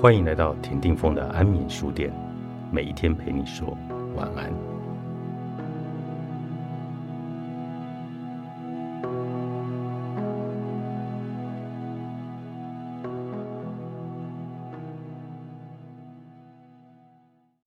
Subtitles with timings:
[0.00, 2.10] 欢迎来到田定峰的安眠书店，
[2.72, 3.76] 每一天陪你说
[4.16, 4.50] 晚安。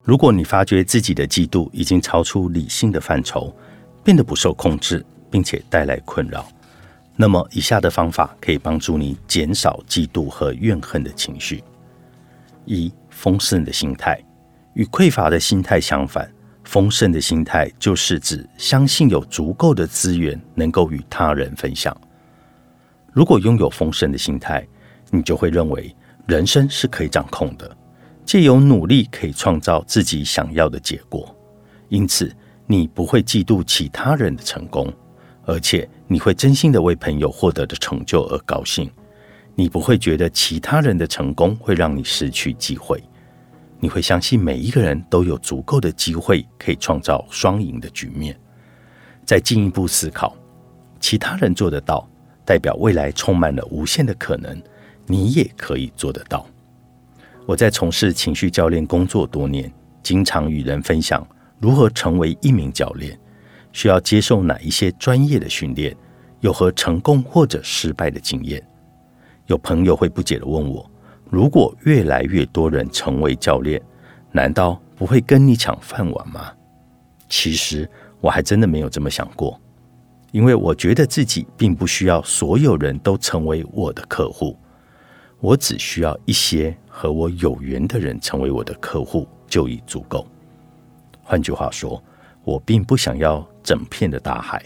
[0.02, 3.54] 如果你发觉自己的嫉妒已经超出理性的范畴，
[4.02, 6.44] 变得不受控制，并且带来困扰，
[7.14, 11.62] 那么以下的方法可以帮助你减少嫉妒和怨恨的情绪。
[12.64, 14.20] 一丰盛的心态
[14.74, 16.30] 与匮乏的心态相反，
[16.64, 21.96] 丰盛的心态就是指相信有足够的资源能够与他人分享。
[23.12, 24.66] 如果拥有丰盛的心态，
[25.10, 25.94] 你就会认为
[26.26, 27.76] 人生是可以掌控的，
[28.24, 31.36] 借由努力可以创造自己想要的结果。
[31.88, 32.34] 因此，
[32.66, 34.92] 你不会嫉妒其他人的成功，
[35.44, 38.90] 而且你会真心的为朋友获得的成就而高兴。
[39.54, 43.02] 你不会觉得其他人的成功会让你失去机会，
[43.78, 48.36] 你会相信每一个人都有足够的机会可以创造双赢的局面。
[49.24, 50.36] 再进一步思考，
[50.98, 52.08] 其他人做得到，
[52.44, 54.60] 代表未来充满了无限的可能，
[55.06, 56.44] 你也可以做得到。
[57.46, 61.26] 我在从事情绪教练工作多年，经常与人分享
[61.60, 63.18] 如何成为一名教练，
[63.72, 65.96] 需要接受哪一些专业的训练，
[66.40, 68.60] 有何成功或者失败的经验。
[69.46, 70.88] 有朋友会不解的问我
[71.30, 73.80] ：“如果越来越多人成为教练，
[74.32, 76.52] 难道不会跟你抢饭碗吗？”
[77.28, 77.88] 其实
[78.20, 79.60] 我还真的没有这么想过，
[80.32, 84.56] 因为我觉得自己并不需要所有人都成为我的客户，
[85.40, 90.26] 我只需要一些和我有缘的人成为我的客户就已足够。
[91.22, 92.02] 换句话说，
[92.44, 94.62] 我并不想要整片的大海，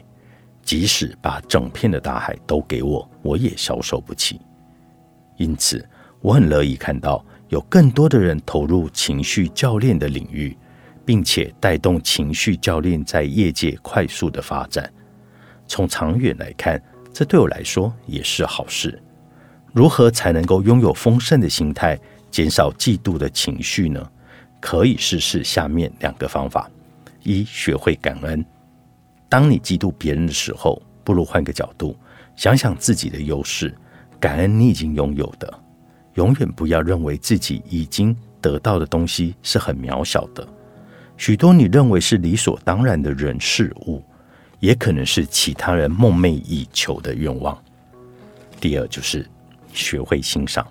[0.62, 4.40] 即使把整片的大海都给我，我也消受不起。
[5.38, 5.82] 因此，
[6.20, 10.54] 我很乐意看到有更多的人投入情绪教练的领域，
[11.04, 14.92] 并且带动情绪教练在业界快速的发展。
[15.66, 16.82] 从长远来看，
[17.12, 19.00] 这对我来说也是好事。
[19.72, 21.98] 如何才能够拥有丰盛的心态，
[22.30, 24.10] 减少嫉妒的情绪呢？
[24.60, 26.68] 可以试试下面两个方法：
[27.22, 28.44] 一、学会感恩。
[29.28, 31.96] 当你嫉妒别人的时候，不如换个角度，
[32.34, 33.72] 想想自己的优势。
[34.20, 35.52] 感恩你已经拥有的，
[36.14, 40.46] 永远不要认为自己已经得到的东西是很渺小的。
[41.16, 44.02] 许多你认为是理所当然的人事物，
[44.60, 47.56] 也可能是其他人梦寐以求的愿望。
[48.60, 49.28] 第二就是
[49.72, 50.66] 学会欣赏。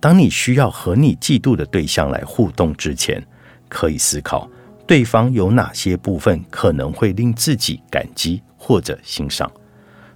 [0.00, 3.22] 当你需要和你嫉妒的对象来互动之前，
[3.68, 4.48] 可以思考
[4.86, 9.50] 对方有哪些部分可能会令自己感激或者欣赏，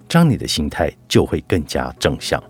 [0.08, 2.42] 这样你的心态就会更加正向。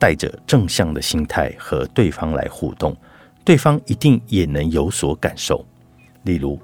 [0.00, 2.96] 带着正向的心态和对方来互动，
[3.44, 5.64] 对方一定也能有所感受。
[6.22, 6.58] 例如，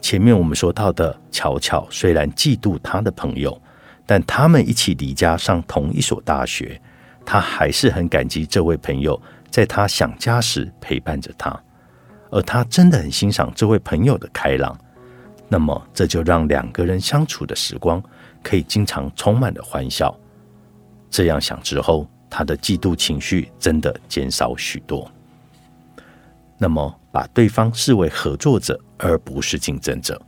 [0.00, 3.60] 前面我们说到的巧巧，虽然嫉妒他的朋友，
[4.06, 6.80] 但他们一起离家上同一所大学，
[7.24, 9.20] 他还是很感激这位朋友
[9.50, 11.60] 在他想家时陪伴着他，
[12.30, 14.78] 而他真的很欣赏这位朋友的开朗。
[15.48, 18.00] 那么，这就让两个人相处的时光
[18.44, 20.16] 可以经常充满了欢笑。
[21.10, 22.08] 这样想之后。
[22.28, 25.10] 他的嫉妒情绪真的减少许多。
[26.58, 30.20] 那么，把对方视为合作者而不是竞争者，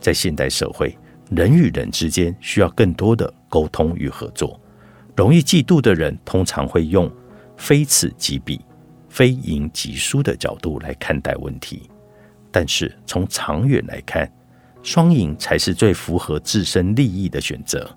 [0.00, 0.96] 在现代社会，
[1.30, 4.58] 人与人之间需要更多的沟通与合作。
[5.14, 7.10] 容易嫉妒的人，通常会用
[7.56, 8.60] 非此即彼、
[9.08, 11.90] 非赢即输的角度来看待问题。
[12.50, 14.30] 但是，从长远来看，
[14.82, 17.94] 双赢才是最符合自身利益的选择。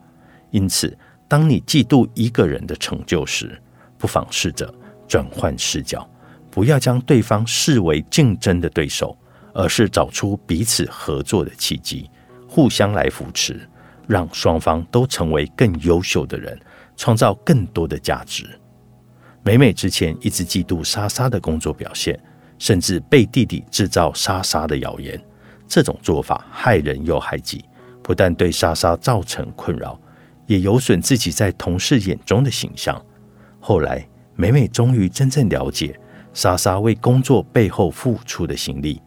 [0.51, 0.97] 因此。
[1.29, 3.61] 当你嫉妒一个人的成就时，
[3.99, 4.73] 不妨试着
[5.07, 6.05] 转换视角，
[6.49, 9.15] 不要将对方视为竞争的对手，
[9.53, 12.09] 而是找出彼此合作的契机，
[12.47, 13.61] 互相来扶持，
[14.07, 16.59] 让双方都成为更优秀的人，
[16.97, 18.49] 创造更多的价值。
[19.43, 22.19] 美美之前一直嫉妒莎莎的工作表现，
[22.57, 25.21] 甚至被弟弟制造莎莎的谣言，
[25.67, 27.63] 这种做法害人又害己，
[28.01, 29.99] 不但对莎莎造成困扰。
[30.49, 32.99] 也有损自己在同事眼中的形象。
[33.59, 34.03] 后来，
[34.35, 35.97] 美美终于真正了解
[36.33, 38.99] 莎莎为工作背后付出的心力。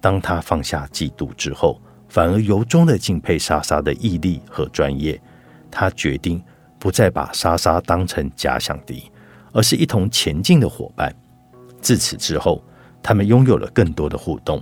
[0.00, 5.20] 当她放下嫉妒之后，反而由衷的敬佩莎莎的毅力和专业。
[5.70, 6.42] 她决定
[6.80, 9.08] 不再把莎莎当成假想敌，
[9.52, 11.14] 而是一同前进的伙伴。
[11.80, 12.60] 自此之后，
[13.00, 14.60] 他们拥有了更多的互动。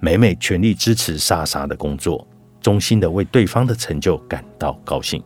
[0.00, 2.26] 美美全力支持莎莎的工作，
[2.62, 5.22] 衷心的为对方的成就感到高兴。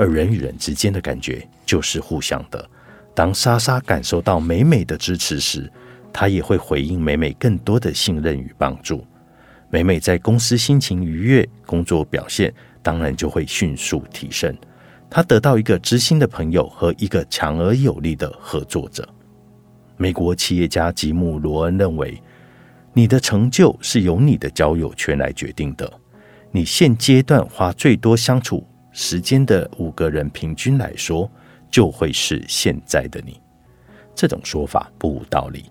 [0.00, 2.66] 而人与人之间的感觉就是互相的。
[3.14, 5.70] 当莎莎感受到美美的支持时，
[6.10, 9.06] 她也会回应美美更多的信任与帮助。
[9.68, 12.50] 美美在公司心情愉悦，工作表现
[12.82, 14.56] 当然就会迅速提升。
[15.10, 19.06] 她得到一个知心的朋友和一个强而有力的合作者。
[19.98, 22.18] 美国企业家吉姆·罗恩认为，
[22.94, 25.92] 你的成就是由你的交友圈来决定的。
[26.52, 31.30] 你现阶段花最多相处时间的五个人，平均来说，
[31.70, 33.40] 就会是现在的你。
[34.14, 35.64] 这种说法不无道理。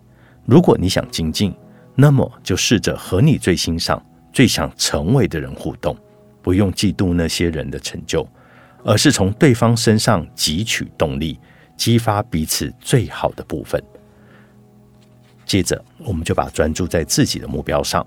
[0.45, 1.53] 如果你想精进，
[1.95, 5.95] 那么就试着和你最欣赏、最想成为的人互动，
[6.41, 8.27] 不用嫉妒那些人的成就，
[8.83, 11.37] 而是从对方身上汲取动力，
[11.75, 13.83] 激发彼此最好的部分。
[15.45, 18.05] 接着，我们就把专注在自己的目标上。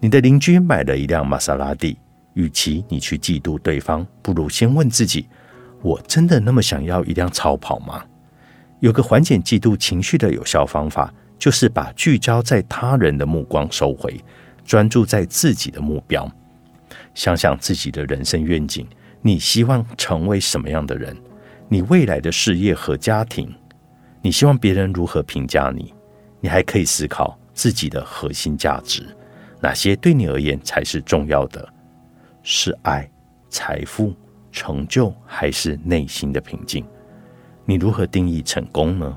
[0.00, 1.96] 你的邻居买了一辆玛莎拉蒂，
[2.34, 5.26] 与其你去嫉妒对方，不如先问自己：
[5.82, 8.04] 我真的那么想要一辆超跑吗？
[8.80, 11.12] 有个缓解嫉妒情绪的有效方法。
[11.38, 14.16] 就是把聚焦在他人的目光收回，
[14.64, 16.30] 专注在自己的目标。
[17.16, 18.86] 想想自己的人生愿景，
[19.20, 21.16] 你希望成为什么样的人？
[21.68, 23.52] 你未来的事业和家庭，
[24.20, 25.92] 你希望别人如何评价你？
[26.38, 29.04] 你还可以思考自己的核心价值，
[29.60, 31.68] 哪些对你而言才是重要的？
[32.42, 33.08] 是爱、
[33.48, 34.12] 财富、
[34.50, 36.84] 成就，还是内心的平静？
[37.64, 39.16] 你如何定义成功呢？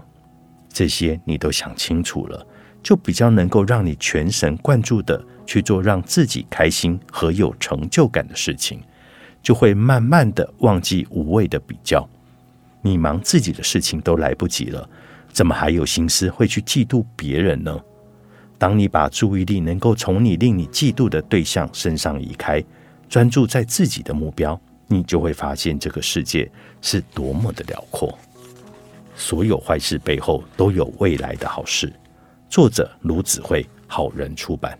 [0.69, 2.45] 这些你都想清楚了，
[2.83, 8.79] 就比较能够让你全神贯注的去做让自己开心和有成就感的事情，
[9.41, 12.07] 就会慢慢的忘记无谓的比较。
[12.81, 14.87] 你忙自己的事情都来不及了，
[15.31, 17.81] 怎么还有心思会去嫉妒别人呢？
[18.57, 22.63] 当你把注意力能够从你令你嫉妒的对象身上移开，
[23.15, 26.51] 专注在自己的目标，你就会发现这个世界
[26.81, 28.13] 是多么的辽阔。
[29.15, 31.89] 所有坏事背后都有未来的好事。
[32.49, 34.77] 作者：卢子慧，好人出版。